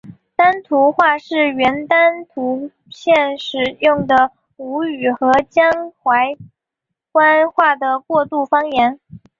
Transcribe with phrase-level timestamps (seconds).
[0.35, 6.35] 丹徒话是原丹徒县使用的吴语和江淮
[7.11, 8.99] 官话的过渡方言。